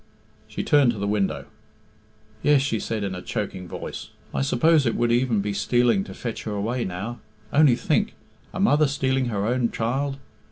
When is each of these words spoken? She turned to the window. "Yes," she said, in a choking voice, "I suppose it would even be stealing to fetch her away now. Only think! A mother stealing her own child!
She 0.47 0.63
turned 0.63 0.93
to 0.93 0.97
the 0.97 1.05
window. 1.05 1.45
"Yes," 2.41 2.63
she 2.63 2.79
said, 2.79 3.03
in 3.03 3.13
a 3.13 3.21
choking 3.21 3.67
voice, 3.67 4.09
"I 4.33 4.41
suppose 4.41 4.87
it 4.87 4.95
would 4.95 5.11
even 5.11 5.41
be 5.41 5.53
stealing 5.53 6.03
to 6.05 6.15
fetch 6.15 6.41
her 6.45 6.53
away 6.53 6.85
now. 6.85 7.19
Only 7.53 7.75
think! 7.75 8.15
A 8.51 8.59
mother 8.59 8.87
stealing 8.87 9.25
her 9.25 9.45
own 9.45 9.69
child! 9.69 10.17